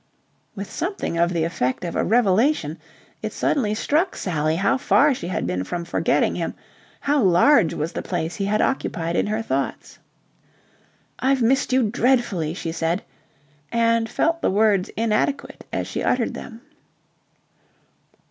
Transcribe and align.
With 0.55 0.67
something 0.71 1.15
of 1.19 1.31
the 1.31 1.43
effect 1.43 1.85
of 1.85 1.95
a 1.95 2.03
revelation 2.03 2.79
it 3.21 3.33
suddenly 3.33 3.75
struck 3.75 4.15
Sally 4.15 4.55
how 4.55 4.79
far 4.79 5.13
she 5.13 5.27
had 5.27 5.45
been 5.45 5.63
from 5.63 5.85
forgetting 5.85 6.33
him, 6.33 6.55
how 7.01 7.21
large 7.21 7.75
was 7.75 7.91
the 7.93 8.01
place 8.01 8.37
he 8.37 8.45
had 8.45 8.63
occupied 8.63 9.15
in 9.15 9.27
her 9.27 9.43
thoughts. 9.43 9.99
"I've 11.19 11.43
missed 11.43 11.71
you 11.71 11.83
dreadfully," 11.83 12.55
she 12.55 12.71
said, 12.71 13.03
and 13.71 14.09
felt 14.09 14.41
the 14.41 14.49
words 14.49 14.89
inadequate 14.97 15.65
as 15.71 15.85
she 15.87 16.01
uttered 16.01 16.33
them. 16.33 16.61